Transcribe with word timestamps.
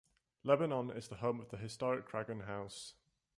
Lebanon 0.43 0.89
is 0.89 1.07
the 1.09 1.17
home 1.17 1.39
of 1.39 1.49
the 1.49 1.57
Historic 1.57 2.09
Cragun 2.09 2.45
House. 2.47 2.95